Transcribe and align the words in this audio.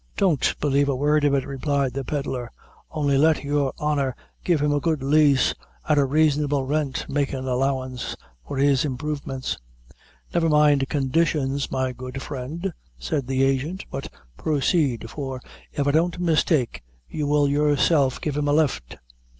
"Don't 0.17 0.55
b'lieve 0.59 0.89
a 0.89 0.95
word 0.95 1.23
of 1.25 1.35
it," 1.35 1.45
replied 1.45 1.93
the 1.93 2.03
Pedlar. 2.03 2.51
"Only 2.89 3.19
let 3.19 3.43
your 3.43 3.71
honor 3.77 4.15
give 4.43 4.59
him 4.59 4.71
a 4.73 4.79
good 4.79 5.03
lease, 5.03 5.53
at 5.87 5.99
a 5.99 6.05
raisonable 6.05 6.63
rint, 6.65 7.05
makin' 7.07 7.45
allowance 7.47 8.15
for 8.47 8.57
his 8.57 8.83
improvements" 8.83 9.59
"Never 10.33 10.49
mind 10.49 10.89
conditions, 10.89 11.69
my 11.69 11.91
good 11.91 12.19
friend," 12.19 12.73
said 12.97 13.27
the 13.27 13.43
agent, 13.43 13.85
"but 13.91 14.09
proceed; 14.37 15.07
for, 15.07 15.39
if 15.71 15.87
I 15.87 15.91
don't 15.91 16.19
mistake, 16.19 16.81
you 17.07 17.27
will 17.27 17.47
yourself 17.47 18.19
give 18.19 18.35
him 18.37 18.47
a 18.47 18.53
lift." 18.53 18.97